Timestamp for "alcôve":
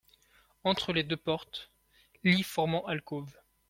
2.87-3.37